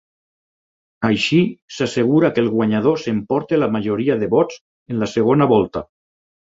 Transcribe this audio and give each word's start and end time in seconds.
Així 1.09 1.41
s'assegura 1.75 2.33
que 2.39 2.43
el 2.45 2.51
guanyador 2.55 2.99
s'emporta 3.05 3.63
la 3.63 3.71
majoria 3.79 4.19
de 4.25 4.33
vots 4.37 4.61
en 4.63 5.07
la 5.07 5.15
segona 5.17 5.55
volta. 5.57 5.89